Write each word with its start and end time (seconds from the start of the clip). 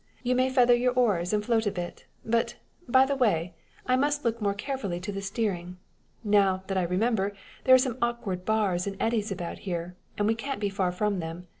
You 0.23 0.33
may 0.33 0.49
feather 0.49 0.73
your 0.73 0.93
oars, 0.93 1.31
and 1.31 1.45
float 1.45 1.67
a 1.67 1.71
bit. 1.71 2.07
But, 2.25 2.55
by 2.87 3.05
the 3.05 3.15
way, 3.15 3.53
I 3.85 3.95
must 3.95 4.25
look 4.25 4.41
more 4.41 4.55
carefully 4.55 4.99
to 4.99 5.11
the 5.11 5.21
steering. 5.21 5.77
Now, 6.23 6.63
that 6.65 6.75
I 6.79 6.81
remember, 6.81 7.33
there 7.65 7.75
are 7.75 7.77
some 7.77 7.99
awkward 8.01 8.43
bars 8.43 8.87
and 8.87 8.97
eddies 8.99 9.31
about 9.31 9.59
here, 9.59 9.95
and 10.17 10.25
we 10.27 10.33
can't 10.33 10.59
be 10.59 10.69
far 10.69 10.91
from 10.91 11.19
them. 11.19 11.45